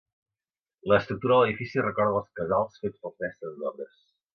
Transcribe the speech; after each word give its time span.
L'estructura 0.91 1.37
de 1.37 1.43
l'edifici 1.45 1.85
recorda 1.85 2.19
als 2.23 2.35
casals 2.41 2.85
fets 2.87 3.01
pels 3.07 3.23
mestres 3.27 3.59
d'obres. 3.63 4.07